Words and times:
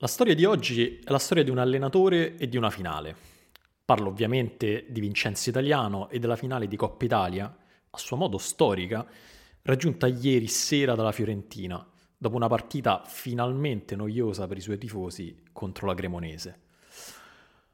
La 0.00 0.06
storia 0.06 0.36
di 0.36 0.44
oggi 0.44 1.00
è 1.02 1.10
la 1.10 1.18
storia 1.18 1.42
di 1.42 1.50
un 1.50 1.58
allenatore 1.58 2.36
e 2.36 2.48
di 2.48 2.56
una 2.56 2.70
finale. 2.70 3.16
Parlo 3.84 4.10
ovviamente 4.10 4.86
di 4.88 5.00
Vincenzo 5.00 5.48
Italiano 5.48 6.08
e 6.08 6.20
della 6.20 6.36
finale 6.36 6.68
di 6.68 6.76
Coppa 6.76 7.04
Italia, 7.04 7.52
a 7.90 7.98
suo 7.98 8.16
modo 8.16 8.38
storica, 8.38 9.04
raggiunta 9.62 10.06
ieri 10.06 10.46
sera 10.46 10.94
dalla 10.94 11.10
Fiorentina, 11.10 11.84
dopo 12.16 12.36
una 12.36 12.46
partita 12.46 13.02
finalmente 13.06 13.96
noiosa 13.96 14.46
per 14.46 14.58
i 14.58 14.60
suoi 14.60 14.78
tifosi 14.78 15.42
contro 15.50 15.88
la 15.88 15.94
Cremonese. 15.94 16.60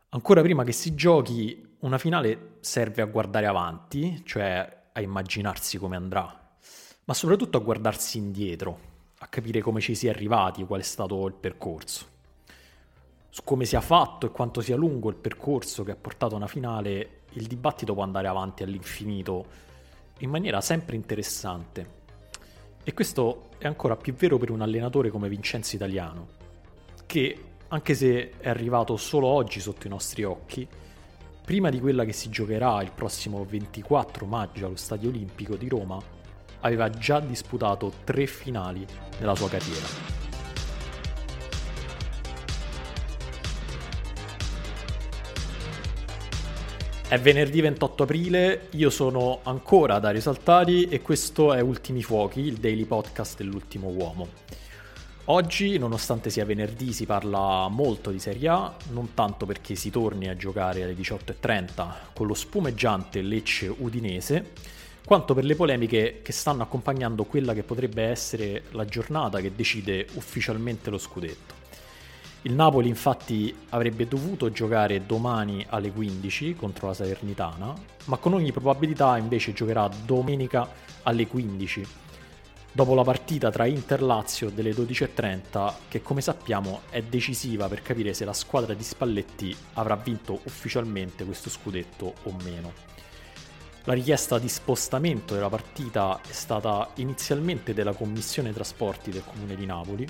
Ancora 0.08 0.40
prima 0.40 0.64
che 0.64 0.72
si 0.72 0.94
giochi, 0.94 1.76
una 1.80 1.98
finale 1.98 2.56
serve 2.60 3.02
a 3.02 3.06
guardare 3.06 3.44
avanti, 3.44 4.22
cioè 4.24 4.84
a 4.94 5.00
immaginarsi 5.02 5.76
come 5.76 5.96
andrà, 5.96 6.56
ma 7.04 7.12
soprattutto 7.12 7.58
a 7.58 7.60
guardarsi 7.60 8.16
indietro, 8.16 8.80
a 9.18 9.26
capire 9.26 9.60
come 9.60 9.82
ci 9.82 9.94
si 9.94 10.06
è 10.06 10.08
arrivati, 10.08 10.64
qual 10.64 10.80
è 10.80 10.84
stato 10.84 11.26
il 11.26 11.34
percorso 11.34 12.12
su 13.34 13.42
come 13.42 13.64
sia 13.64 13.80
fatto 13.80 14.26
e 14.26 14.30
quanto 14.30 14.60
sia 14.60 14.76
lungo 14.76 15.08
il 15.08 15.16
percorso 15.16 15.82
che 15.82 15.90
ha 15.90 15.96
portato 15.96 16.34
a 16.34 16.36
una 16.36 16.46
finale, 16.46 17.22
il 17.32 17.48
dibattito 17.48 17.92
può 17.92 18.04
andare 18.04 18.28
avanti 18.28 18.62
all'infinito 18.62 19.44
in 20.18 20.30
maniera 20.30 20.60
sempre 20.60 20.94
interessante. 20.94 22.02
E 22.84 22.94
questo 22.94 23.48
è 23.58 23.66
ancora 23.66 23.96
più 23.96 24.14
vero 24.14 24.38
per 24.38 24.52
un 24.52 24.60
allenatore 24.60 25.10
come 25.10 25.28
Vincenzo 25.28 25.74
Italiano, 25.74 26.28
che 27.06 27.38
anche 27.66 27.94
se 27.94 28.38
è 28.38 28.48
arrivato 28.48 28.96
solo 28.96 29.26
oggi 29.26 29.58
sotto 29.58 29.88
i 29.88 29.90
nostri 29.90 30.22
occhi, 30.22 30.64
prima 31.44 31.70
di 31.70 31.80
quella 31.80 32.04
che 32.04 32.12
si 32.12 32.28
giocherà 32.28 32.80
il 32.84 32.92
prossimo 32.92 33.44
24 33.44 34.26
maggio 34.26 34.66
allo 34.66 34.76
Stadio 34.76 35.08
Olimpico 35.08 35.56
di 35.56 35.66
Roma, 35.66 36.00
aveva 36.60 36.88
già 36.88 37.18
disputato 37.18 37.94
tre 38.04 38.26
finali 38.26 38.86
nella 39.18 39.34
sua 39.34 39.48
carriera. 39.48 40.13
È 47.14 47.20
venerdì 47.20 47.60
28 47.60 48.02
aprile, 48.02 48.66
io 48.70 48.90
sono 48.90 49.38
ancora 49.44 50.00
Dario 50.00 50.20
Saltari 50.20 50.88
e 50.88 51.00
questo 51.00 51.52
è 51.54 51.60
Ultimi 51.60 52.02
Fuochi, 52.02 52.40
il 52.40 52.56
daily 52.56 52.86
podcast 52.86 53.36
dell'ultimo 53.36 53.86
uomo. 53.86 54.26
Oggi, 55.26 55.78
nonostante 55.78 56.28
sia 56.28 56.44
venerdì, 56.44 56.92
si 56.92 57.06
parla 57.06 57.68
molto 57.68 58.10
di 58.10 58.18
Serie 58.18 58.48
A, 58.48 58.74
non 58.90 59.14
tanto 59.14 59.46
perché 59.46 59.76
si 59.76 59.90
torni 59.90 60.28
a 60.28 60.34
giocare 60.34 60.82
alle 60.82 60.96
18.30 60.96 61.86
con 62.14 62.26
lo 62.26 62.34
spumeggiante 62.34 63.22
Lecce 63.22 63.68
Udinese, 63.68 64.50
quanto 65.06 65.34
per 65.34 65.44
le 65.44 65.54
polemiche 65.54 66.18
che 66.20 66.32
stanno 66.32 66.64
accompagnando 66.64 67.22
quella 67.22 67.54
che 67.54 67.62
potrebbe 67.62 68.02
essere 68.02 68.64
la 68.70 68.86
giornata 68.86 69.40
che 69.40 69.54
decide 69.54 70.08
ufficialmente 70.14 70.90
lo 70.90 70.98
scudetto. 70.98 71.63
Il 72.46 72.52
Napoli 72.52 72.88
infatti 72.88 73.56
avrebbe 73.70 74.06
dovuto 74.06 74.52
giocare 74.52 75.06
domani 75.06 75.64
alle 75.70 75.90
15 75.90 76.54
contro 76.54 76.88
la 76.88 76.92
Salernitana, 76.92 77.74
ma 78.04 78.18
con 78.18 78.34
ogni 78.34 78.52
probabilità 78.52 79.16
invece 79.16 79.54
giocherà 79.54 79.88
domenica 80.04 80.68
alle 81.04 81.26
15, 81.26 81.86
dopo 82.70 82.92
la 82.94 83.02
partita 83.02 83.50
tra 83.50 83.64
Inter-Lazio 83.64 84.50
delle 84.50 84.72
12.30 84.72 85.72
che 85.88 86.02
come 86.02 86.20
sappiamo 86.20 86.82
è 86.90 87.00
decisiva 87.00 87.66
per 87.66 87.80
capire 87.80 88.12
se 88.12 88.26
la 88.26 88.34
squadra 88.34 88.74
di 88.74 88.82
Spalletti 88.82 89.56
avrà 89.74 89.96
vinto 89.96 90.40
ufficialmente 90.44 91.24
questo 91.24 91.48
scudetto 91.48 92.12
o 92.24 92.36
meno. 92.42 92.72
La 93.84 93.94
richiesta 93.94 94.38
di 94.38 94.50
spostamento 94.50 95.32
della 95.32 95.48
partita 95.48 96.20
è 96.20 96.32
stata 96.32 96.90
inizialmente 96.96 97.72
della 97.72 97.94
Commissione 97.94 98.52
Trasporti 98.52 99.10
del 99.10 99.24
Comune 99.24 99.56
di 99.56 99.64
Napoli, 99.64 100.06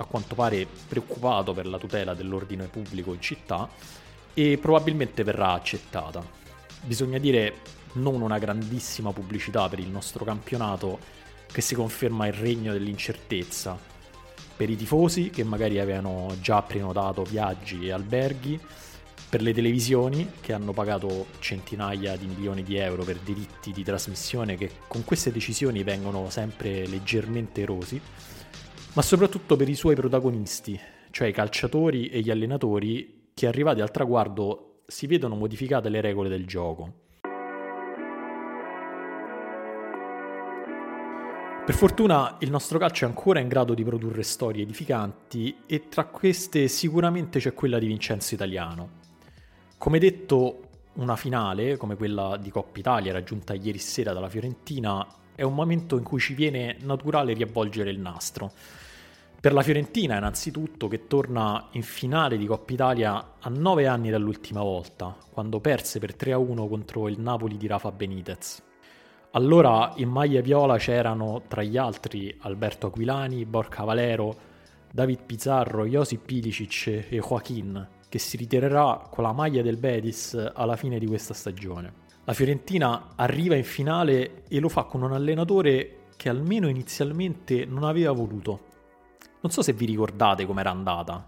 a 0.00 0.04
quanto 0.04 0.34
pare 0.34 0.66
preoccupato 0.88 1.52
per 1.52 1.66
la 1.66 1.78
tutela 1.78 2.14
dell'ordine 2.14 2.66
pubblico 2.66 3.12
in 3.12 3.20
città 3.20 3.68
e 4.32 4.58
probabilmente 4.58 5.22
verrà 5.22 5.52
accettata. 5.52 6.24
Bisogna 6.82 7.18
dire 7.18 7.54
non 7.92 8.22
una 8.22 8.38
grandissima 8.38 9.12
pubblicità 9.12 9.68
per 9.68 9.78
il 9.78 9.88
nostro 9.88 10.24
campionato 10.24 10.98
che 11.46 11.60
si 11.60 11.74
conferma 11.74 12.26
il 12.26 12.32
regno 12.32 12.72
dell'incertezza. 12.72 13.78
Per 14.56 14.70
i 14.70 14.76
tifosi 14.76 15.30
che 15.30 15.44
magari 15.44 15.78
avevano 15.78 16.34
già 16.40 16.62
prenotato 16.62 17.22
viaggi 17.22 17.86
e 17.86 17.92
alberghi, 17.92 18.58
per 19.28 19.42
le 19.42 19.52
televisioni 19.52 20.32
che 20.40 20.52
hanno 20.52 20.72
pagato 20.72 21.26
centinaia 21.38 22.16
di 22.16 22.26
milioni 22.26 22.62
di 22.62 22.76
euro 22.76 23.04
per 23.04 23.18
diritti 23.18 23.70
di 23.70 23.84
trasmissione 23.84 24.56
che 24.56 24.70
con 24.88 25.04
queste 25.04 25.30
decisioni 25.30 25.82
vengono 25.82 26.30
sempre 26.30 26.86
leggermente 26.86 27.60
erosi 27.60 28.00
ma 28.92 29.02
soprattutto 29.02 29.56
per 29.56 29.68
i 29.68 29.74
suoi 29.74 29.94
protagonisti, 29.94 30.78
cioè 31.10 31.28
i 31.28 31.32
calciatori 31.32 32.08
e 32.08 32.20
gli 32.20 32.30
allenatori 32.30 33.28
che 33.34 33.46
arrivati 33.46 33.80
al 33.80 33.90
traguardo 33.90 34.82
si 34.86 35.06
vedono 35.06 35.36
modificate 35.36 35.88
le 35.88 36.00
regole 36.00 36.28
del 36.28 36.46
gioco. 36.46 37.08
Per 41.64 41.78
fortuna 41.78 42.36
il 42.40 42.50
nostro 42.50 42.78
calcio 42.78 43.04
è 43.04 43.08
ancora 43.08 43.38
in 43.38 43.46
grado 43.46 43.74
di 43.74 43.84
produrre 43.84 44.24
storie 44.24 44.62
edificanti 44.62 45.58
e 45.66 45.88
tra 45.88 46.06
queste 46.06 46.66
sicuramente 46.66 47.38
c'è 47.38 47.54
quella 47.54 47.78
di 47.78 47.86
Vincenzo 47.86 48.34
Italiano. 48.34 48.98
Come 49.78 50.00
detto, 50.00 50.62
una 50.94 51.14
finale 51.14 51.76
come 51.76 51.94
quella 51.94 52.36
di 52.36 52.50
Coppa 52.50 52.80
Italia 52.80 53.12
raggiunta 53.12 53.54
ieri 53.54 53.78
sera 53.78 54.12
dalla 54.12 54.28
Fiorentina 54.28 55.06
è 55.34 55.42
un 55.42 55.54
momento 55.54 55.96
in 55.96 56.02
cui 56.02 56.20
ci 56.20 56.34
viene 56.34 56.76
naturale 56.80 57.32
riavvolgere 57.32 57.90
il 57.90 57.98
nastro 57.98 58.52
per 59.40 59.54
la 59.54 59.62
Fiorentina, 59.62 60.18
innanzitutto, 60.18 60.86
che 60.86 61.06
torna 61.06 61.68
in 61.70 61.82
finale 61.82 62.36
di 62.36 62.44
Coppa 62.44 62.74
Italia 62.74 63.36
a 63.40 63.48
nove 63.48 63.86
anni 63.86 64.10
dall'ultima 64.10 64.60
volta, 64.60 65.16
quando 65.30 65.60
perse 65.60 65.98
per 65.98 66.14
3-1 66.14 66.68
contro 66.68 67.08
il 67.08 67.18
Napoli 67.18 67.56
di 67.56 67.66
Rafa 67.66 67.90
Benitez. 67.90 68.62
Allora 69.30 69.94
in 69.96 70.10
maglia 70.10 70.42
viola 70.42 70.76
c'erano 70.76 71.44
tra 71.48 71.62
gli 71.62 71.78
altri 71.78 72.36
Alberto 72.40 72.88
Aquilani, 72.88 73.46
Borca 73.46 73.82
Valero, 73.84 74.36
David 74.92 75.20
Pizarro, 75.24 75.86
Josip 75.86 76.22
Pilicic 76.22 77.06
e 77.08 77.22
Joaquin, 77.26 77.88
che 78.10 78.18
si 78.18 78.36
ritirerà 78.36 79.08
con 79.10 79.24
la 79.24 79.32
maglia 79.32 79.62
del 79.62 79.78
Betis 79.78 80.50
alla 80.52 80.76
fine 80.76 80.98
di 80.98 81.06
questa 81.06 81.32
stagione. 81.32 82.08
La 82.30 82.36
Fiorentina 82.36 83.14
arriva 83.16 83.56
in 83.56 83.64
finale 83.64 84.44
e 84.46 84.60
lo 84.60 84.68
fa 84.68 84.84
con 84.84 85.02
un 85.02 85.12
allenatore 85.12 86.10
che 86.16 86.28
almeno 86.28 86.68
inizialmente 86.68 87.64
non 87.64 87.82
aveva 87.82 88.12
voluto, 88.12 88.66
non 89.40 89.50
so 89.50 89.62
se 89.62 89.72
vi 89.72 89.84
ricordate 89.84 90.46
com'era 90.46 90.70
andata. 90.70 91.26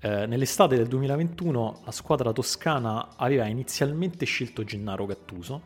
Eh, 0.00 0.26
nell'estate 0.26 0.74
del 0.74 0.88
2021 0.88 1.82
la 1.84 1.92
squadra 1.92 2.32
toscana 2.32 3.10
aveva 3.16 3.46
inizialmente 3.46 4.24
scelto 4.24 4.64
Gennaro 4.64 5.06
Gattuso, 5.06 5.62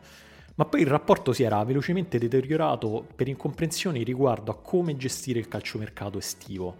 ma 0.53 0.65
poi 0.65 0.81
il 0.81 0.87
rapporto 0.87 1.33
si 1.33 1.41
era 1.41 1.63
velocemente 1.63 2.19
deteriorato 2.19 3.07
per 3.15 3.27
incomprensioni 3.27 4.03
riguardo 4.03 4.51
a 4.51 4.59
come 4.61 4.95
gestire 4.97 5.39
il 5.39 5.47
calciomercato 5.47 6.19
estivo, 6.19 6.75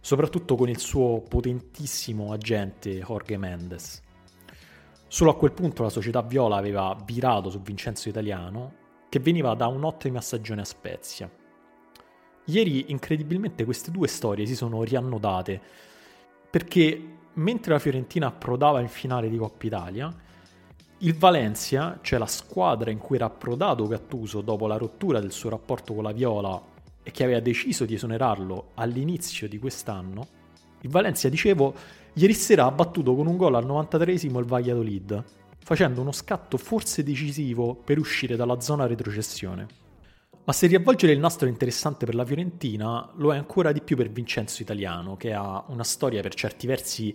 soprattutto 0.00 0.54
con 0.56 0.70
il 0.70 0.78
suo 0.78 1.20
potentissimo 1.28 2.32
agente 2.32 3.00
Jorge 3.00 3.36
Mendes. 3.36 4.02
Solo 5.12 5.32
a 5.32 5.36
quel 5.36 5.52
punto 5.52 5.82
la 5.82 5.90
società 5.90 6.22
viola 6.22 6.56
aveva 6.56 6.96
virato 7.04 7.50
su 7.50 7.60
Vincenzo 7.60 8.08
Italiano, 8.08 8.72
che 9.10 9.18
veniva 9.18 9.52
da 9.52 9.66
un'ottima 9.66 10.22
stagione 10.22 10.62
a 10.62 10.64
Spezia. 10.64 11.30
Ieri 12.46 12.90
incredibilmente 12.90 13.66
queste 13.66 13.90
due 13.90 14.08
storie 14.08 14.46
si 14.46 14.56
sono 14.56 14.82
riannodate 14.82 15.60
perché 16.48 17.16
mentre 17.34 17.72
la 17.74 17.78
Fiorentina 17.78 18.28
approdava 18.28 18.80
in 18.80 18.88
finale 18.88 19.28
di 19.28 19.36
Coppa 19.36 19.66
Italia, 19.66 20.16
il 21.00 21.14
Valencia, 21.14 21.98
cioè 22.00 22.18
la 22.18 22.24
squadra 22.24 22.90
in 22.90 22.96
cui 22.96 23.16
era 23.16 23.26
approdato 23.26 23.86
Gattuso 23.86 24.40
dopo 24.40 24.66
la 24.66 24.78
rottura 24.78 25.20
del 25.20 25.32
suo 25.32 25.50
rapporto 25.50 25.92
con 25.92 26.04
la 26.04 26.12
Viola 26.12 26.58
e 27.02 27.10
che 27.10 27.22
aveva 27.22 27.40
deciso 27.40 27.84
di 27.84 27.92
esonerarlo 27.92 28.70
all'inizio 28.76 29.46
di 29.46 29.58
quest'anno, 29.58 30.26
il 30.80 30.88
Valencia, 30.88 31.28
dicevo, 31.28 32.00
ieri 32.14 32.34
sera 32.34 32.66
ha 32.66 32.70
battuto 32.70 33.14
con 33.14 33.26
un 33.26 33.36
gol 33.36 33.54
al 33.54 33.66
93esimo 33.66 34.38
il 34.38 34.44
Valladolid, 34.44 35.24
facendo 35.58 36.00
uno 36.00 36.12
scatto 36.12 36.56
forse 36.58 37.02
decisivo 37.02 37.74
per 37.74 37.98
uscire 37.98 38.36
dalla 38.36 38.60
zona 38.60 38.86
retrocessione. 38.86 39.66
Ma 40.44 40.52
se 40.52 40.66
riavvolgere 40.66 41.12
il 41.12 41.20
nastro 41.20 41.46
è 41.46 41.50
interessante 41.50 42.04
per 42.04 42.16
la 42.16 42.24
Fiorentina, 42.24 43.08
lo 43.16 43.32
è 43.32 43.36
ancora 43.36 43.70
di 43.70 43.80
più 43.80 43.96
per 43.96 44.10
Vincenzo 44.10 44.60
Italiano, 44.60 45.16
che 45.16 45.32
ha 45.32 45.64
una 45.68 45.84
storia 45.84 46.20
per 46.20 46.34
certi 46.34 46.66
versi 46.66 47.14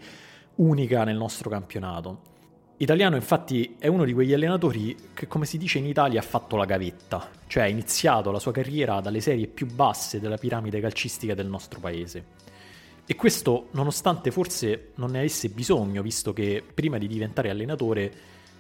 unica 0.56 1.04
nel 1.04 1.18
nostro 1.18 1.50
campionato. 1.50 2.36
Italiano 2.78 3.16
infatti 3.16 3.76
è 3.80 3.88
uno 3.88 4.06
di 4.06 4.14
quegli 4.14 4.34
allenatori 4.34 4.96
che 5.14 5.28
come 5.28 5.46
si 5.46 5.58
dice 5.58 5.80
in 5.80 5.88
Italia 5.88 6.20
ha 6.20 6.24
fatto 6.24 6.56
la 6.56 6.66
gavetta, 6.66 7.30
cioè 7.48 7.64
ha 7.64 7.68
iniziato 7.68 8.32
la 8.32 8.40
sua 8.40 8.52
carriera 8.52 9.02
dalle 9.02 9.20
serie 9.20 9.48
più 9.48 9.66
basse 9.66 10.20
della 10.20 10.38
piramide 10.38 10.80
calcistica 10.80 11.34
del 11.34 11.48
nostro 11.48 11.80
paese. 11.80 12.26
E 13.10 13.16
questo 13.16 13.70
nonostante 13.72 14.32
forse 14.32 14.90
non 14.96 15.12
ne 15.12 15.20
avesse 15.20 15.48
bisogno, 15.48 16.02
visto 16.02 16.34
che 16.34 16.62
prima 16.74 16.98
di 16.98 17.08
diventare 17.08 17.50
allenatore 17.50 18.12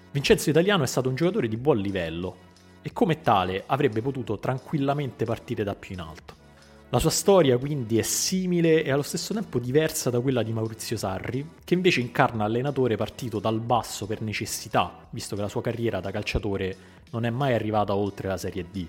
Vincenzo 0.09 0.49
Italiano 0.49 0.83
è 0.83 0.87
stato 0.87 1.09
un 1.09 1.15
giocatore 1.15 1.49
di 1.49 1.57
buon 1.57 1.79
livello 1.79 2.37
e 2.81 2.93
come 2.93 3.19
tale 3.19 3.63
avrebbe 3.65 4.01
potuto 4.01 4.39
tranquillamente 4.39 5.25
partire 5.25 5.65
da 5.65 5.75
più 5.75 5.95
in 5.95 5.99
alto. 5.99 6.33
La 6.87 6.99
sua 6.99 7.09
storia 7.09 7.57
quindi 7.57 7.97
è 7.97 8.03
simile 8.03 8.85
e 8.85 8.89
allo 8.89 9.01
stesso 9.01 9.33
tempo 9.33 9.59
diversa 9.59 10.09
da 10.09 10.21
quella 10.21 10.43
di 10.43 10.53
Maurizio 10.53 10.95
Sarri, 10.95 11.45
che 11.65 11.73
invece 11.73 11.99
incarna 11.99 12.45
allenatore 12.45 12.95
partito 12.95 13.39
dal 13.39 13.59
basso 13.59 14.05
per 14.05 14.21
necessità, 14.21 15.09
visto 15.09 15.35
che 15.35 15.41
la 15.41 15.49
sua 15.49 15.61
carriera 15.61 15.99
da 15.99 16.09
calciatore 16.09 16.77
non 17.11 17.25
è 17.25 17.29
mai 17.29 17.53
arrivata 17.53 17.93
oltre 17.93 18.29
la 18.29 18.37
Serie 18.37 18.65
D. 18.71 18.87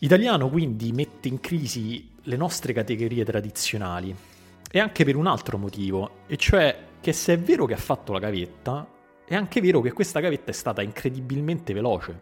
Italiano 0.00 0.50
quindi 0.50 0.90
mette 0.90 1.28
in 1.28 1.38
crisi 1.38 2.10
le 2.24 2.36
nostre 2.36 2.72
categorie 2.72 3.24
tradizionali 3.24 4.34
e 4.76 4.78
anche 4.78 5.06
per 5.06 5.16
un 5.16 5.26
altro 5.26 5.56
motivo, 5.56 6.10
e 6.26 6.36
cioè 6.36 6.76
che 7.00 7.14
se 7.14 7.32
è 7.32 7.38
vero 7.38 7.64
che 7.64 7.72
ha 7.72 7.78
fatto 7.78 8.12
la 8.12 8.18
gavetta, 8.18 8.86
è 9.24 9.34
anche 9.34 9.62
vero 9.62 9.80
che 9.80 9.90
questa 9.90 10.20
gavetta 10.20 10.50
è 10.50 10.52
stata 10.52 10.82
incredibilmente 10.82 11.72
veloce. 11.72 12.20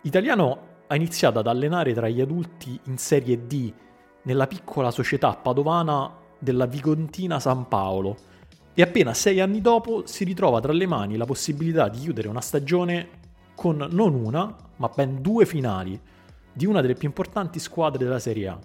Italiano 0.00 0.60
ha 0.86 0.96
iniziato 0.96 1.38
ad 1.38 1.46
allenare 1.46 1.92
tra 1.92 2.08
gli 2.08 2.22
adulti 2.22 2.80
in 2.84 2.96
Serie 2.96 3.46
D 3.46 3.70
nella 4.22 4.46
piccola 4.46 4.90
società 4.90 5.34
padovana 5.34 6.10
della 6.38 6.64
Vigontina 6.64 7.38
San 7.38 7.68
Paolo 7.68 8.16
e 8.72 8.80
appena 8.80 9.12
sei 9.12 9.38
anni 9.40 9.60
dopo 9.60 10.06
si 10.06 10.24
ritrova 10.24 10.60
tra 10.60 10.72
le 10.72 10.86
mani 10.86 11.18
la 11.18 11.26
possibilità 11.26 11.90
di 11.90 11.98
chiudere 11.98 12.28
una 12.28 12.40
stagione 12.40 13.08
con 13.54 13.86
non 13.90 14.14
una, 14.14 14.56
ma 14.76 14.88
ben 14.88 15.20
due 15.20 15.44
finali 15.44 16.00
di 16.50 16.64
una 16.64 16.80
delle 16.80 16.94
più 16.94 17.08
importanti 17.08 17.58
squadre 17.58 18.02
della 18.02 18.18
Serie 18.18 18.48
A. 18.48 18.58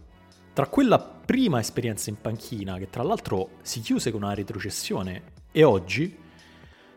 Tra 0.53 0.67
quella 0.67 0.99
prima 0.99 1.59
esperienza 1.59 2.11
in 2.11 2.21
panchina, 2.21 2.77
che 2.77 2.87
tra 2.87 3.01
l'altro 3.01 3.53
si 3.63 3.81
chiuse 3.81 4.11
con 4.11 4.21
una 4.21 4.35
retrocessione, 4.35 5.23
e 5.51 5.63
oggi, 5.63 6.15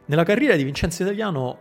nella 0.05 0.25
carriera 0.25 0.56
di 0.56 0.62
Vincenzo 0.62 1.03
Italiano 1.03 1.58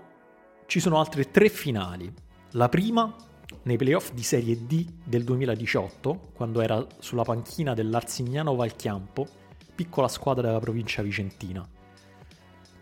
ci 0.65 0.81
sono 0.81 0.99
altre 0.99 1.31
tre 1.31 1.47
finali. 1.47 2.13
La 2.51 2.67
prima 2.67 3.15
nei 3.63 3.77
playoff 3.77 4.11
di 4.11 4.23
Serie 4.23 4.65
D 4.65 4.85
del 5.05 5.23
2018, 5.23 6.31
quando 6.33 6.59
era 6.59 6.85
sulla 6.99 7.23
panchina 7.23 7.73
dell'Arsignano 7.73 8.55
Valchiampo, 8.55 9.25
piccola 9.73 10.09
squadra 10.09 10.47
della 10.47 10.59
provincia 10.59 11.01
vicentina. 11.01 11.65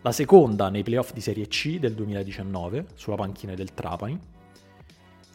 La 0.02 0.12
seconda 0.12 0.70
nei 0.70 0.82
playoff 0.82 1.12
di 1.12 1.20
Serie 1.20 1.46
C 1.46 1.78
del 1.78 1.94
2019, 1.94 2.86
sulla 2.94 3.16
panchina 3.16 3.54
del 3.54 3.74
Trapani. 3.74 4.18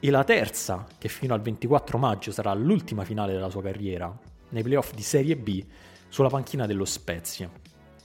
E 0.01 0.09
la 0.11 0.23
terza, 0.23 0.87
che 0.97 1.09
fino 1.09 1.33
al 1.33 1.41
24 1.41 1.97
maggio 1.97 2.31
sarà 2.31 2.53
l'ultima 2.53 3.03
finale 3.03 3.33
della 3.33 3.49
sua 3.49 3.61
carriera, 3.61 4.17
nei 4.51 4.63
playoff 4.63 4.93
di 4.93 5.01
Serie 5.01 5.35
B, 5.35 5.61
sulla 6.07 6.29
panchina 6.29 6.65
dello 6.65 6.85
Spezia. 6.85 7.51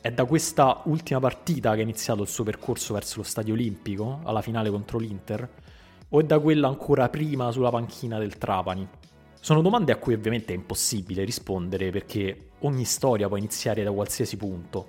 È 0.00 0.10
da 0.10 0.24
questa 0.24 0.82
ultima 0.86 1.20
partita 1.20 1.72
che 1.74 1.78
è 1.78 1.82
iniziato 1.82 2.22
il 2.22 2.28
suo 2.28 2.42
percorso 2.42 2.94
verso 2.94 3.18
lo 3.18 3.22
Stadio 3.22 3.54
Olimpico, 3.54 4.18
alla 4.24 4.42
finale 4.42 4.70
contro 4.70 4.98
l'Inter, 4.98 5.48
o 6.08 6.18
è 6.18 6.24
da 6.24 6.40
quella 6.40 6.66
ancora 6.66 7.08
prima 7.08 7.52
sulla 7.52 7.70
panchina 7.70 8.18
del 8.18 8.38
Trapani? 8.38 8.88
Sono 9.38 9.62
domande 9.62 9.92
a 9.92 9.96
cui 9.96 10.14
ovviamente 10.14 10.52
è 10.52 10.56
impossibile 10.56 11.22
rispondere 11.22 11.90
perché 11.90 12.48
ogni 12.62 12.84
storia 12.84 13.28
può 13.28 13.36
iniziare 13.36 13.84
da 13.84 13.92
qualsiasi 13.92 14.36
punto. 14.36 14.88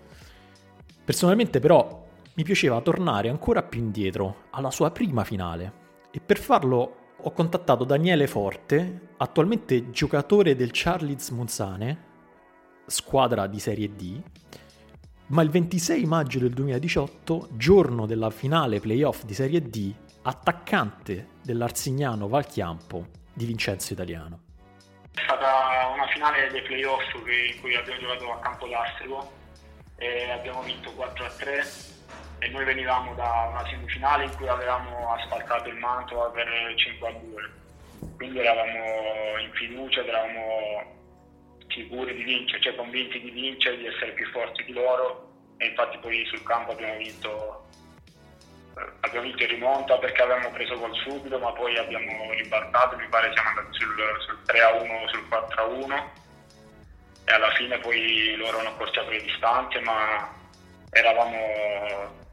Personalmente 1.05 1.59
però 1.59 2.03
mi 2.33 2.43
piaceva 2.43 2.81
tornare 2.81 3.29
ancora 3.29 3.61
più 3.61 3.79
indietro, 3.79 4.45
alla 4.49 4.71
sua 4.71 4.89
prima 4.89 5.23
finale, 5.23 5.84
e 6.15 6.21
per 6.21 6.38
farlo 6.38 6.95
ho 7.17 7.31
contattato 7.31 7.83
Daniele 7.83 8.25
Forte, 8.25 9.09
attualmente 9.17 9.89
giocatore 9.89 10.56
del 10.56 10.69
Charles 10.71 11.27
Monzane, 11.31 12.03
squadra 12.85 13.47
di 13.47 13.59
Serie 13.59 13.94
D, 13.94 14.21
ma 15.27 15.41
il 15.41 15.50
26 15.50 16.06
maggio 16.06 16.39
del 16.39 16.51
2018, 16.51 17.50
giorno 17.51 18.06
della 18.06 18.29
finale 18.29 18.79
playoff 18.79 19.23
di 19.23 19.33
Serie 19.33 19.62
D, 19.62 19.94
attaccante 20.21 21.31
dell'Arsignano 21.44 22.29
Valchiampo 22.29 23.07
di 23.33 23.44
Vincenzo 23.44 23.91
Italiano. 23.91 24.39
È 25.12 25.21
stata 25.21 25.89
una 25.94 26.07
finale 26.07 26.50
dei 26.50 26.62
playoff 26.62 27.03
in 27.13 27.59
cui 27.59 27.75
abbiamo 27.75 28.00
giocato 28.00 28.31
a 28.31 28.39
Campo 28.39 28.67
d'Astrico 28.67 29.31
e 29.97 30.31
abbiamo 30.31 30.62
vinto 30.62 30.91
4 30.91 31.25
a 31.25 31.29
3 31.29 31.94
e 32.39 32.49
noi 32.49 32.65
venivamo 32.65 33.13
da 33.15 33.47
una 33.51 33.65
semifinale 33.67 34.25
in 34.25 34.35
cui 34.35 34.47
avevamo 34.47 35.13
asfaltato 35.13 35.69
il 35.69 35.77
manto 35.77 36.31
per 36.33 36.47
5 36.75 37.07
a 37.07 37.11
2 37.11 37.63
quindi 38.15 38.39
eravamo 38.39 39.37
in 39.39 39.51
fiducia 39.53 40.01
eravamo 40.01 40.93
sicuri 41.67 42.15
di 42.15 42.23
vincere, 42.23 42.61
cioè 42.61 42.75
convinti 42.75 43.19
di 43.19 43.31
vincere, 43.31 43.77
di 43.77 43.87
essere 43.87 44.11
più 44.13 44.25
forti 44.31 44.63
di 44.63 44.73
loro. 44.73 45.33
E 45.57 45.67
infatti 45.67 45.97
poi 45.99 46.25
sul 46.25 46.43
campo 46.43 46.71
abbiamo 46.71 46.97
vinto 46.97 47.63
abbiamo 49.01 49.25
vinto 49.25 49.43
in 49.43 49.49
rimonta 49.49 49.97
perché 49.97 50.21
avevamo 50.21 50.51
preso 50.51 50.77
gol 50.77 50.93
subito, 50.95 51.39
ma 51.39 51.51
poi 51.53 51.77
abbiamo 51.77 52.31
ribaltato, 52.33 52.97
mi 52.97 53.07
pare 53.07 53.31
siamo 53.33 53.49
andati 53.49 53.67
sul, 53.71 53.95
sul 54.25 54.41
3 54.45 54.61
a 54.61 54.73
1, 54.73 55.07
sul 55.07 55.27
4 55.29 55.61
a 55.61 55.65
1 55.65 56.11
e 57.25 57.33
alla 57.33 57.51
fine 57.51 57.77
poi 57.79 58.35
loro 58.35 58.59
hanno 58.59 58.69
accorciato 58.69 59.09
le 59.09 59.21
distanze, 59.21 59.79
ma 59.79 60.29
eravamo, 60.89 61.38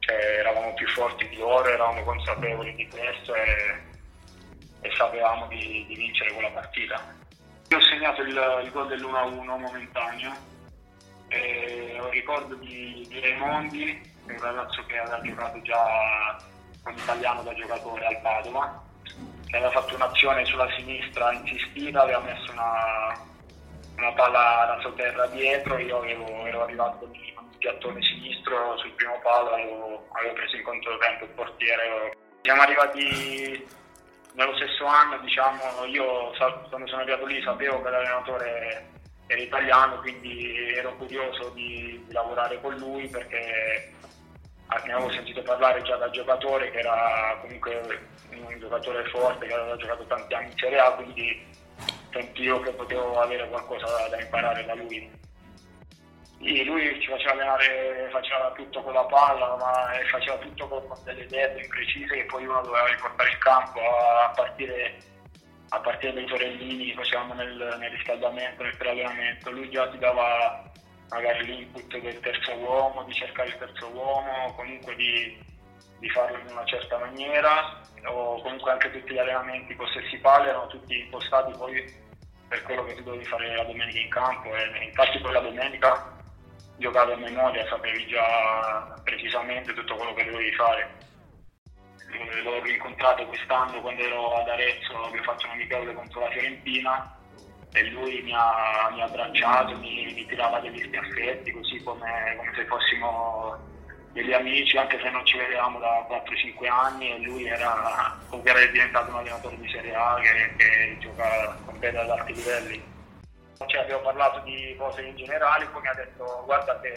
cioè, 0.02 0.38
eravamo 0.40 0.74
più 0.74 0.88
forti 0.88 1.28
di 1.28 1.36
loro, 1.36 1.68
eravamo 1.68 2.02
consapevoli 2.02 2.74
di 2.74 2.88
questo 2.88 3.34
e, 3.34 3.80
e 4.80 4.90
sapevamo 4.96 5.46
di, 5.46 5.84
di, 5.86 5.94
vincere 5.94 6.32
quella 6.32 6.50
partita. 6.50 7.00
Io 7.68 7.76
ho 7.76 7.80
segnato 7.80 8.22
il, 8.22 8.60
il 8.64 8.70
gol 8.72 8.88
dell'1-1 8.88 9.44
momentaneo 9.44 10.32
e 11.28 11.96
ho 12.00 12.08
ricordo 12.10 12.56
di, 12.56 13.06
di 13.08 13.20
Raimondi 13.20 14.10
un 14.26 14.40
ragazzo 14.40 14.84
che 14.86 14.98
aveva 14.98 15.20
giocato 15.20 15.62
già 15.62 16.36
con 16.82 16.94
italiano 16.94 17.42
da 17.42 17.54
giocatore 17.54 18.04
al 18.06 18.20
Padova, 18.20 18.82
che 19.46 19.56
aveva 19.56 19.70
fatto 19.70 19.94
un'azione 19.94 20.44
sulla 20.44 20.68
sinistra 20.76 21.32
insistita, 21.32 22.02
aveva 22.02 22.20
messo 22.20 22.50
una, 22.50 23.20
una 23.96 24.12
palla 24.12 24.78
sotterra 24.80 25.26
dietro, 25.26 25.78
io 25.78 25.98
avevo, 25.98 26.46
ero 26.46 26.62
arrivato 26.62 26.98
con 26.98 27.14
il 27.14 27.56
piattone 27.58 28.02
sinistro 28.02 28.76
sul 28.78 28.92
primo 28.92 29.18
palo, 29.22 29.50
avevo, 29.50 30.08
avevo 30.12 30.34
preso 30.34 30.56
in 30.56 30.62
controtempo 30.62 31.24
il 31.24 31.30
portiere. 31.30 32.16
Siamo 32.42 32.62
arrivati 32.62 33.66
nello 34.34 34.56
stesso 34.56 34.84
anno, 34.86 35.18
diciamo, 35.18 35.84
io 35.84 36.32
quando 36.68 36.86
sono 36.86 37.02
arrivato 37.02 37.26
lì 37.26 37.40
sapevo 37.42 37.82
che 37.82 37.90
l'allenatore 37.90 38.90
era 39.26 39.40
italiano, 39.40 40.00
quindi 40.00 40.74
ero 40.74 40.96
curioso 40.96 41.50
di, 41.50 42.02
di 42.06 42.12
lavorare 42.12 42.60
con 42.60 42.74
lui 42.76 43.08
perché 43.08 43.92
ne 44.84 44.92
avevo 44.92 45.10
sentito 45.10 45.42
parlare 45.42 45.82
già 45.82 45.96
da 45.96 46.10
giocatore 46.10 46.70
che 46.70 46.78
era 46.78 47.38
comunque 47.42 48.00
un 48.30 48.58
giocatore 48.58 49.04
forte 49.10 49.46
che 49.46 49.52
aveva 49.52 49.76
giocato 49.76 50.04
tanti 50.06 50.34
anni 50.34 50.50
in 50.50 50.56
Serie 50.56 50.78
A 50.78 50.92
quindi 50.92 51.44
sentivo 52.12 52.60
che 52.60 52.72
potevo 52.72 53.20
avere 53.20 53.48
qualcosa 53.48 54.08
da, 54.08 54.20
imparare 54.20 54.64
da 54.64 54.74
lui 54.74 55.20
sì, 56.42 56.64
lui 56.64 57.00
ci 57.00 57.06
faceva 57.06 57.32
allenare, 57.32 58.08
faceva 58.10 58.50
tutto 58.56 58.82
con 58.82 58.92
la 58.92 59.04
palla, 59.04 59.56
ma 59.56 59.92
faceva 60.10 60.36
tutto 60.38 60.66
con, 60.66 60.82
delle 61.04 61.22
idee 61.22 61.50
ben 61.50 61.68
precise 61.68 62.16
che 62.16 62.24
poi 62.24 62.44
uno 62.44 62.60
doveva 62.62 62.88
riportare 62.88 63.30
in 63.30 63.38
campo 63.38 63.78
a 63.78 64.32
partire, 64.34 64.98
a 65.68 65.78
partire 65.78 66.12
dai 66.14 66.26
torellini 66.26 66.86
che 66.86 66.94
facevamo 66.94 67.34
nel, 67.34 67.76
nel 67.78 67.90
riscaldamento, 67.90 68.64
nel 68.64 68.76
preallenamento. 68.76 69.52
Lui 69.52 69.70
già 69.70 69.88
ti 69.88 69.98
dava 69.98 70.64
magari 71.10 71.44
l'input 71.44 71.96
del 71.96 72.18
terzo 72.18 72.54
uomo, 72.56 73.04
di 73.04 73.12
cercare 73.12 73.48
il 73.50 73.58
terzo 73.58 73.86
uomo, 73.90 74.52
comunque 74.56 74.96
di, 74.96 75.38
di 76.00 76.08
farlo 76.10 76.38
in 76.38 76.50
una 76.50 76.64
certa 76.64 76.98
maniera, 76.98 77.80
o 78.06 78.42
comunque 78.42 78.72
anche 78.72 78.90
tutti 78.90 79.12
gli 79.12 79.18
allenamenti 79.18 79.76
possessi 79.76 80.18
palla 80.18 80.48
erano 80.48 80.66
tutti 80.66 80.98
impostati 80.98 81.52
poi 81.56 82.01
per 82.52 82.62
quello 82.64 82.84
che 82.84 82.94
tu 82.96 83.02
dovevi 83.02 83.24
fare 83.24 83.56
la 83.56 83.64
domenica 83.64 83.98
in 83.98 84.10
campo 84.10 84.54
e 84.54 84.84
infatti 84.84 85.18
poi 85.20 85.32
la 85.32 85.40
domenica 85.40 86.12
giocavi 86.76 87.12
a 87.12 87.16
memoria, 87.16 87.66
sapevi 87.66 88.06
già 88.06 89.00
precisamente 89.02 89.72
tutto 89.72 89.94
quello 89.96 90.12
che 90.12 90.30
dovevi 90.30 90.52
fare. 90.52 91.00
L'ho 92.42 92.60
rincontrato 92.60 93.24
quest'anno 93.24 93.80
quando 93.80 94.02
ero 94.02 94.34
ad 94.34 94.48
Arezzo, 94.50 95.02
abbiamo 95.02 95.24
fatto 95.24 95.46
un 95.46 95.52
amichevole 95.52 95.94
contro 95.94 96.20
la 96.20 96.30
Fiorentina 96.30 97.16
e 97.72 97.84
lui 97.88 98.20
mi 98.20 98.34
ha, 98.34 98.90
mi 98.92 99.00
ha 99.00 99.04
abbracciato, 99.06 99.78
mi, 99.78 100.12
mi, 100.12 100.26
tirava 100.26 100.60
degli 100.60 100.82
schiaffetti 100.82 101.52
così 101.52 101.82
come, 101.82 102.34
come, 102.36 102.52
se 102.54 102.66
fossimo 102.66 103.58
degli 104.12 104.32
amici 104.32 104.76
anche 104.76 104.98
se 105.00 105.10
non 105.10 105.24
ci 105.24 105.36
vedevamo 105.36 105.78
da 105.78 106.06
4-5 106.08 106.68
anni 106.68 107.10
e 107.10 107.18
lui 107.18 107.46
era, 107.46 108.18
era 108.42 108.66
diventato 108.66 109.10
un 109.10 109.16
allenatore 109.16 109.58
di 109.58 109.68
Serie 109.68 109.94
A 109.94 110.18
che, 110.20 110.54
che 110.56 110.96
gioca 111.00 111.56
con 111.64 111.72
compete 111.82 111.98
ad 111.98 112.10
alti 112.10 112.34
livelli. 112.34 112.90
Cioè, 113.66 113.80
abbiamo 113.80 114.02
parlato 114.02 114.40
di 114.40 114.74
cose 114.76 115.02
in 115.02 115.16
generale, 115.16 115.66
poi 115.66 115.82
mi 115.82 115.88
ha 115.88 115.94
detto 115.94 116.42
guarda 116.44 116.80
che 116.80 116.92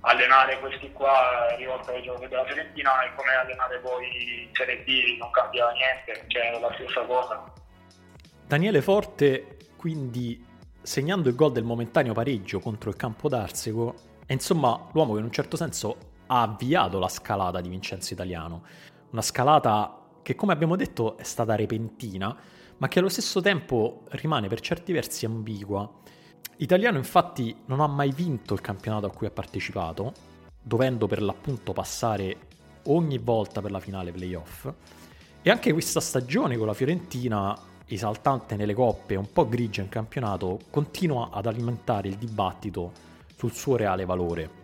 allenare 0.00 0.58
questi 0.60 0.90
qua 0.92 1.54
rivolto 1.56 1.90
ai 1.90 2.02
giocatori 2.02 2.28
della 2.28 2.44
Fiorentina 2.44 3.04
e 3.04 3.14
come 3.14 3.34
allenare 3.34 3.78
poi 3.78 4.44
in 4.44 4.48
Serie 4.52 4.78
B 4.78 5.18
non 5.18 5.30
cambia 5.30 5.70
niente, 5.72 6.24
cioè 6.28 6.52
è 6.52 6.58
la 6.58 6.72
stessa 6.74 7.02
cosa. 7.02 7.44
Daniele 8.46 8.80
Forte 8.80 9.56
quindi 9.76 10.44
segnando 10.80 11.28
il 11.28 11.34
gol 11.34 11.52
del 11.52 11.64
momentaneo 11.64 12.12
pareggio 12.12 12.60
contro 12.60 12.90
il 12.90 12.96
Campo 12.96 13.28
d'Arsego 13.28 13.94
è 14.26 14.32
insomma 14.32 14.88
l'uomo 14.92 15.12
che 15.14 15.18
in 15.18 15.24
un 15.24 15.32
certo 15.32 15.56
senso 15.56 16.11
ha 16.26 16.42
avviato 16.42 16.98
la 16.98 17.08
scalata 17.08 17.60
di 17.60 17.68
Vincenzo 17.68 18.12
Italiano, 18.12 18.62
una 19.10 19.22
scalata 19.22 19.98
che 20.22 20.34
come 20.34 20.52
abbiamo 20.52 20.76
detto 20.76 21.16
è 21.16 21.24
stata 21.24 21.54
repentina 21.54 22.36
ma 22.78 22.88
che 22.88 22.98
allo 22.98 23.08
stesso 23.08 23.40
tempo 23.40 24.02
rimane 24.10 24.48
per 24.48 24.60
certi 24.60 24.92
versi 24.92 25.24
ambigua 25.24 25.88
Italiano 26.62 26.96
infatti 26.96 27.56
non 27.66 27.80
ha 27.80 27.88
mai 27.88 28.12
vinto 28.12 28.54
il 28.54 28.60
campionato 28.60 29.06
a 29.06 29.10
cui 29.10 29.26
ha 29.26 29.30
partecipato, 29.30 30.12
dovendo 30.62 31.08
per 31.08 31.20
l'appunto 31.20 31.72
passare 31.72 32.36
ogni 32.84 33.18
volta 33.18 33.60
per 33.60 33.72
la 33.72 33.80
finale 33.80 34.12
playoff. 34.12 34.70
E 35.42 35.50
anche 35.50 35.72
questa 35.72 35.98
stagione 35.98 36.56
con 36.56 36.68
la 36.68 36.74
Fiorentina, 36.74 37.58
esaltante 37.84 38.54
nelle 38.54 38.74
coppe 38.74 39.16
un 39.16 39.32
po' 39.32 39.48
grigia 39.48 39.82
in 39.82 39.88
campionato, 39.88 40.60
continua 40.70 41.30
ad 41.32 41.46
alimentare 41.46 42.06
il 42.06 42.16
dibattito 42.16 42.92
sul 43.34 43.52
suo 43.52 43.74
reale 43.74 44.04
valore. 44.04 44.61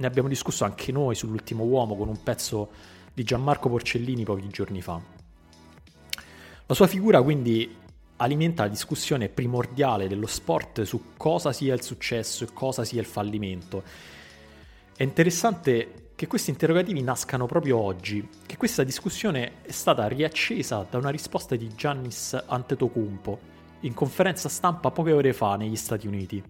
Ne 0.00 0.06
abbiamo 0.06 0.28
discusso 0.28 0.64
anche 0.64 0.92
noi 0.92 1.14
sull'ultimo 1.14 1.62
uomo 1.62 1.94
con 1.94 2.08
un 2.08 2.22
pezzo 2.22 2.70
di 3.12 3.22
Gianmarco 3.22 3.68
Porcellini 3.68 4.24
pochi 4.24 4.48
giorni 4.48 4.80
fa. 4.80 4.98
La 6.64 6.74
sua 6.74 6.86
figura 6.86 7.20
quindi 7.20 7.76
alimenta 8.16 8.62
la 8.62 8.70
discussione 8.70 9.28
primordiale 9.28 10.08
dello 10.08 10.26
sport 10.26 10.84
su 10.84 11.12
cosa 11.18 11.52
sia 11.52 11.74
il 11.74 11.82
successo 11.82 12.44
e 12.44 12.48
cosa 12.54 12.82
sia 12.82 13.00
il 13.00 13.06
fallimento. 13.06 13.82
È 14.96 15.02
interessante 15.02 16.12
che 16.14 16.26
questi 16.26 16.48
interrogativi 16.48 17.02
nascano 17.02 17.44
proprio 17.44 17.76
oggi, 17.76 18.26
che 18.46 18.56
questa 18.56 18.84
discussione 18.84 19.60
è 19.60 19.70
stata 19.70 20.08
riaccesa 20.08 20.86
da 20.88 20.96
una 20.96 21.10
risposta 21.10 21.56
di 21.56 21.74
Giannis 21.74 22.42
Antetokounmpo 22.46 23.38
in 23.80 23.92
conferenza 23.92 24.48
stampa 24.48 24.90
poche 24.90 25.12
ore 25.12 25.34
fa 25.34 25.56
negli 25.56 25.76
Stati 25.76 26.06
Uniti. 26.06 26.42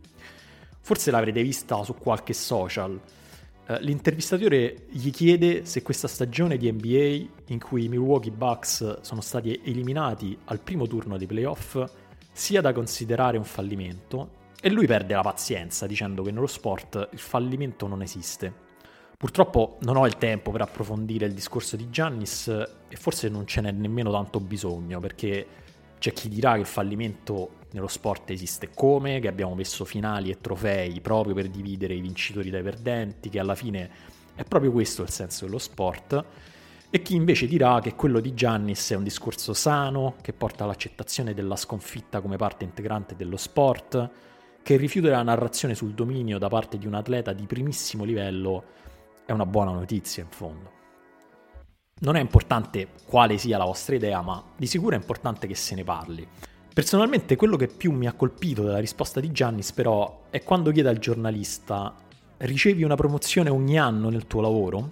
Forse 0.82 1.10
l'avrete 1.10 1.42
vista 1.42 1.82
su 1.82 1.94
qualche 1.94 2.32
social. 2.32 3.18
Eh, 3.70 3.80
l'intervistatore 3.82 4.86
gli 4.88 5.10
chiede 5.10 5.64
se 5.64 5.82
questa 5.82 6.08
stagione 6.08 6.56
di 6.56 6.70
NBA, 6.72 7.52
in 7.52 7.60
cui 7.60 7.84
i 7.84 7.88
Milwaukee 7.88 8.32
Bucks 8.32 9.02
sono 9.02 9.20
stati 9.20 9.60
eliminati 9.64 10.36
al 10.46 10.58
primo 10.58 10.88
turno 10.88 11.16
dei 11.16 11.28
playoff, 11.28 11.80
sia 12.32 12.60
da 12.60 12.72
considerare 12.72 13.38
un 13.38 13.44
fallimento, 13.44 14.38
e 14.60 14.70
lui 14.70 14.86
perde 14.86 15.14
la 15.14 15.22
pazienza 15.22 15.86
dicendo 15.86 16.24
che 16.24 16.32
nello 16.32 16.48
sport 16.48 17.10
il 17.12 17.18
fallimento 17.20 17.86
non 17.86 18.02
esiste. 18.02 18.68
Purtroppo 19.16 19.76
non 19.82 19.96
ho 19.96 20.06
il 20.06 20.16
tempo 20.16 20.50
per 20.50 20.62
approfondire 20.62 21.26
il 21.26 21.32
discorso 21.32 21.76
di 21.76 21.90
Giannis 21.90 22.48
e 22.48 22.96
forse 22.96 23.28
non 23.28 23.46
ce 23.46 23.60
n'è 23.60 23.70
nemmeno 23.70 24.10
tanto 24.10 24.40
bisogno 24.40 24.98
perché 24.98 25.46
c'è 25.98 26.12
chi 26.12 26.28
dirà 26.28 26.54
che 26.54 26.60
il 26.60 26.66
fallimento 26.66 27.58
nello 27.72 27.88
sport 27.88 28.30
esiste 28.30 28.70
come, 28.74 29.20
che 29.20 29.28
abbiamo 29.28 29.54
messo 29.54 29.84
finali 29.84 30.30
e 30.30 30.40
trofei 30.40 31.00
proprio 31.00 31.34
per 31.34 31.48
dividere 31.48 31.94
i 31.94 32.00
vincitori 32.00 32.50
dai 32.50 32.62
perdenti, 32.62 33.28
che 33.28 33.38
alla 33.38 33.54
fine 33.54 33.90
è 34.34 34.44
proprio 34.44 34.72
questo 34.72 35.02
il 35.02 35.10
senso 35.10 35.44
dello 35.44 35.58
sport, 35.58 36.24
e 36.92 37.02
chi 37.02 37.14
invece 37.14 37.46
dirà 37.46 37.80
che 37.80 37.94
quello 37.94 38.18
di 38.18 38.34
Giannis 38.34 38.90
è 38.90 38.96
un 38.96 39.04
discorso 39.04 39.52
sano, 39.52 40.16
che 40.20 40.32
porta 40.32 40.64
all'accettazione 40.64 41.34
della 41.34 41.54
sconfitta 41.54 42.20
come 42.20 42.36
parte 42.36 42.64
integrante 42.64 43.14
dello 43.14 43.36
sport, 43.36 44.10
che 44.62 44.74
il 44.74 44.80
rifiuto 44.80 45.06
della 45.06 45.22
narrazione 45.22 45.74
sul 45.74 45.94
dominio 45.94 46.38
da 46.38 46.48
parte 46.48 46.78
di 46.78 46.86
un 46.86 46.94
atleta 46.94 47.32
di 47.32 47.46
primissimo 47.46 48.04
livello 48.04 48.64
è 49.24 49.32
una 49.32 49.46
buona 49.46 49.70
notizia 49.70 50.22
in 50.24 50.30
fondo. 50.30 50.78
Non 52.00 52.16
è 52.16 52.20
importante 52.20 52.88
quale 53.06 53.38
sia 53.38 53.56
la 53.56 53.64
vostra 53.64 53.94
idea, 53.94 54.20
ma 54.22 54.42
di 54.56 54.66
sicuro 54.66 54.96
è 54.96 54.98
importante 54.98 55.46
che 55.46 55.54
se 55.54 55.74
ne 55.76 55.84
parli. 55.84 56.26
Personalmente 56.72 57.34
quello 57.34 57.56
che 57.56 57.66
più 57.66 57.90
mi 57.90 58.06
ha 58.06 58.12
colpito 58.12 58.62
della 58.62 58.78
risposta 58.78 59.18
di 59.18 59.32
Giannis 59.32 59.72
però 59.72 60.26
è 60.30 60.42
quando 60.44 60.70
chiede 60.70 60.88
al 60.88 60.98
giornalista 60.98 61.94
ricevi 62.38 62.84
una 62.84 62.94
promozione 62.94 63.50
ogni 63.50 63.78
anno 63.78 64.08
nel 64.08 64.28
tuo 64.28 64.40
lavoro? 64.40 64.88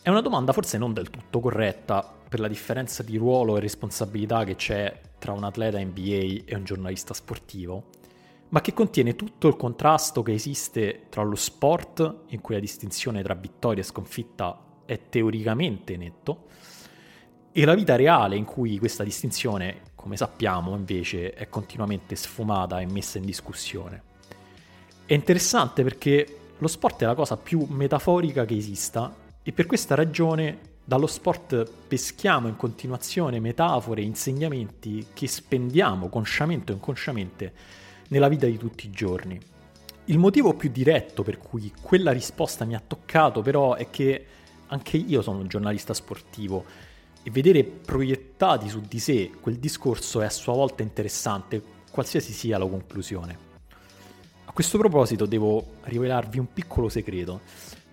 È 0.00 0.08
una 0.08 0.22
domanda 0.22 0.54
forse 0.54 0.78
non 0.78 0.94
del 0.94 1.10
tutto 1.10 1.40
corretta 1.40 2.16
per 2.28 2.40
la 2.40 2.48
differenza 2.48 3.02
di 3.02 3.18
ruolo 3.18 3.56
e 3.56 3.60
responsabilità 3.60 4.44
che 4.44 4.56
c'è 4.56 5.00
tra 5.18 5.32
un 5.32 5.44
atleta 5.44 5.78
NBA 5.78 6.44
e 6.46 6.54
un 6.54 6.64
giornalista 6.64 7.12
sportivo, 7.12 7.90
ma 8.48 8.62
che 8.62 8.72
contiene 8.72 9.14
tutto 9.14 9.46
il 9.48 9.56
contrasto 9.56 10.22
che 10.22 10.32
esiste 10.32 11.06
tra 11.10 11.22
lo 11.22 11.34
sport, 11.34 12.22
in 12.28 12.40
cui 12.40 12.54
la 12.54 12.60
distinzione 12.60 13.22
tra 13.22 13.34
vittoria 13.34 13.82
e 13.82 13.86
sconfitta 13.86 14.58
è 14.86 15.08
teoricamente 15.10 15.96
netto, 15.98 16.46
e 17.52 17.64
la 17.64 17.74
vita 17.74 17.96
reale 17.96 18.36
in 18.36 18.44
cui 18.44 18.78
questa 18.78 19.04
distinzione, 19.04 19.82
come 20.08 20.16
sappiamo, 20.16 20.74
invece 20.74 21.34
è 21.34 21.50
continuamente 21.50 22.16
sfumata 22.16 22.80
e 22.80 22.86
messa 22.86 23.18
in 23.18 23.26
discussione. 23.26 24.02
È 25.04 25.12
interessante 25.12 25.82
perché 25.82 26.38
lo 26.56 26.66
sport 26.66 27.02
è 27.02 27.04
la 27.04 27.14
cosa 27.14 27.36
più 27.36 27.66
metaforica 27.68 28.46
che 28.46 28.56
esista 28.56 29.14
e 29.42 29.52
per 29.52 29.66
questa 29.66 29.94
ragione 29.94 30.76
dallo 30.82 31.06
sport 31.06 31.70
peschiamo 31.86 32.48
in 32.48 32.56
continuazione 32.56 33.38
metafore 33.38 34.00
e 34.00 34.04
insegnamenti 34.04 35.08
che 35.12 35.28
spendiamo 35.28 36.08
consciamente 36.08 36.72
o 36.72 36.76
inconsciamente 36.76 37.52
nella 38.08 38.28
vita 38.28 38.46
di 38.46 38.56
tutti 38.56 38.86
i 38.86 38.90
giorni. 38.90 39.38
Il 40.06 40.18
motivo 40.18 40.54
più 40.54 40.70
diretto 40.70 41.22
per 41.22 41.36
cui 41.36 41.70
quella 41.82 42.12
risposta 42.12 42.64
mi 42.64 42.74
ha 42.74 42.82
toccato 42.84 43.42
però 43.42 43.74
è 43.74 43.90
che 43.90 44.24
anche 44.68 44.96
io 44.96 45.20
sono 45.20 45.40
un 45.40 45.48
giornalista 45.48 45.92
sportivo 45.92 46.64
e 47.22 47.30
vedere 47.30 47.64
proiettati 47.64 48.68
su 48.68 48.80
di 48.80 48.98
sé 48.98 49.30
quel 49.40 49.56
discorso 49.56 50.20
è 50.20 50.26
a 50.26 50.30
sua 50.30 50.54
volta 50.54 50.82
interessante, 50.82 51.62
qualsiasi 51.90 52.32
sia 52.32 52.58
la 52.58 52.66
conclusione. 52.66 53.46
A 54.44 54.52
questo 54.52 54.78
proposito 54.78 55.26
devo 55.26 55.74
rivelarvi 55.82 56.38
un 56.38 56.52
piccolo 56.52 56.88
segreto. 56.88 57.40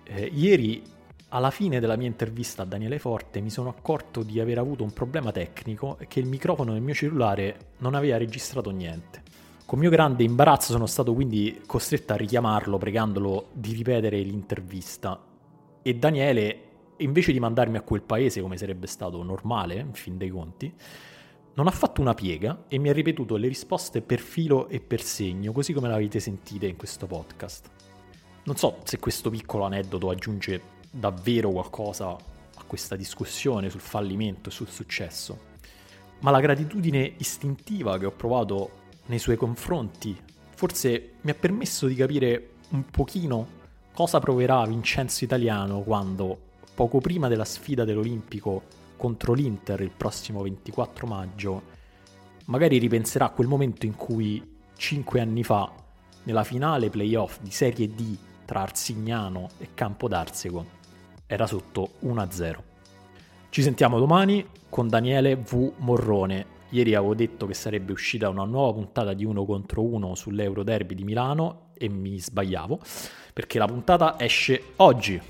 Eh, 0.04 0.32
ieri, 0.34 0.84
alla 1.30 1.52
fine 1.52 1.80
della 1.80 1.96
mia 1.96 2.08
intervista 2.08 2.62
a 2.62 2.66
Daniele 2.66 2.98
Forte, 2.98 3.42
mi 3.42 3.50
sono 3.50 3.70
accorto 3.70 4.24
di 4.24 4.40
aver 4.40 4.60
avuto 4.60 4.84
un 4.84 4.94
problema 4.94 5.32
tecnico 5.32 5.98
e 6.00 6.08
che 6.08 6.20
il 6.20 6.28
microfono 6.28 6.74
del 6.74 6.82
mio 6.82 6.94
cellulare 6.94 7.74
non 7.80 7.94
aveva 7.94 8.18
registrato 8.18 8.70
niente. 8.70 9.24
Con 9.66 9.80
mio 9.80 9.90
grande 9.90 10.24
imbarazzo 10.24 10.72
sono 10.72 10.86
stato 10.86 11.14
quindi 11.14 11.62
costretto 11.66 12.14
a 12.14 12.18
richiamarlo 12.18 12.78
pregandolo 12.78 13.48
di 13.52 13.74
ripetere 13.74 14.22
l'intervista. 14.22 15.20
E 15.82 15.96
Daniele 15.96 16.65
invece 16.98 17.32
di 17.32 17.40
mandarmi 17.40 17.78
a 17.78 17.82
quel 17.82 18.02
paese 18.02 18.42
come 18.42 18.58
sarebbe 18.58 18.88
stato 18.88 19.22
normale, 19.24 19.76
in 19.76 19.94
fin 19.94 20.18
dei 20.18 20.30
conti, 20.30 20.74
non 21.56 21.68
ha 21.68 21.72
fatto 21.72 22.02
una 22.02 22.14
piega 22.14 22.66
e 22.68 22.78
mi 22.78 22.90
ha 22.90 22.94
ripetuto 22.94 23.38
le 23.38 23.48
risposte 23.48 24.02
per 24.02 24.20
filo 24.20 24.68
e 24.68 24.80
per 24.80 25.02
segno, 25.02 25.52
così 25.52 25.74
come 25.74 25.88
l'avete 25.88 26.20
sentite 26.20 26.68
in 26.68 26.76
questo 26.76 27.08
podcast. 27.08 27.70
Non 28.44 28.58
so 28.58 28.80
se 28.84 29.00
questo 29.00 29.30
piccolo 29.30 29.64
aneddoto 29.64 30.10
aggiunge 30.10 30.74
davvero 30.92 31.50
qualcosa 31.52 32.10
a 32.10 32.64
questa 32.68 32.96
discussione 32.96 33.70
sul 33.70 33.80
fallimento 33.80 34.50
e 34.50 34.52
sul 34.52 34.68
successo, 34.68 35.54
ma 36.20 36.32
la 36.32 36.40
gratitudine 36.40 37.14
istintiva 37.18 37.98
che 37.98 38.06
ho 38.06 38.12
provato 38.12 38.84
nei 39.08 39.20
suoi 39.20 39.38
confronti 39.38 40.18
forse 40.56 41.16
mi 41.22 41.32
ha 41.32 41.36
permesso 41.36 41.86
di 41.86 41.96
capire 41.96 42.52
un 42.70 42.86
pochino 42.86 43.64
cosa 43.94 44.20
proverà 44.20 44.66
Vincenzo 44.66 45.24
Italiano 45.24 45.82
quando 45.82 46.54
poco 46.76 47.00
prima 47.00 47.30
della 47.30 47.46
sfida 47.46 47.86
dell'Olimpico 47.86 48.64
contro 48.98 49.34
l'Inter 49.34 49.80
il 49.82 49.92
prossimo 49.96 50.42
24 50.44 51.08
maggio, 51.08 51.62
magari 52.46 52.78
ripenserà 52.78 53.26
a 53.26 53.30
quel 53.30 53.48
momento 53.48 53.86
in 53.86 53.96
cui 53.96 54.56
cinque 54.76 55.22
anni 55.22 55.44
fa, 55.44 55.72
nella 56.24 56.44
finale 56.44 56.90
playoff 56.90 57.40
di 57.40 57.52
Serie 57.52 57.88
D 57.88 58.18
tra 58.46 58.62
Arsignano 58.62 59.50
e 59.58 59.70
Campo 59.74 60.08
d'Arsego, 60.08 60.66
era 61.26 61.48
sotto 61.48 61.94
1-0. 62.04 62.56
Ci 63.50 63.62
sentiamo 63.62 63.98
domani 63.98 64.46
con 64.70 64.90
Daniele 64.90 65.38
V. 65.38 65.74
Morrone. 65.78 66.54
Ieri 66.70 66.94
avevo 66.94 67.16
detto 67.16 67.46
che 67.46 67.54
sarebbe 67.54 67.94
uscita 67.94 68.28
una 68.28 68.44
nuova 68.44 68.74
puntata 68.74 69.14
di 69.14 69.24
uno 69.24 69.46
contro 69.46 69.82
uno 69.82 70.14
sull'Euro 70.14 70.64
Derby 70.64 70.94
di 70.94 71.06
Milano 71.06 71.70
e 71.78 71.88
mi 71.88 72.20
sbagliavo 72.20 72.80
perché 73.34 73.60
la 73.60 73.66
puntata 73.66 74.20
esce 74.20 74.62
oggi. 74.78 75.22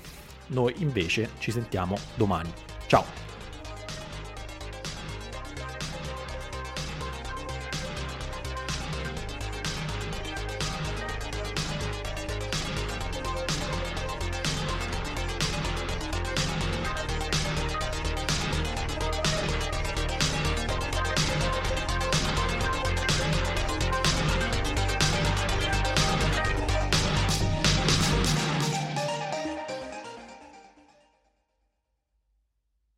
Noi 0.48 0.74
invece 0.78 1.30
ci 1.38 1.50
sentiamo 1.50 1.96
domani. 2.14 2.52
Ciao! 2.86 3.25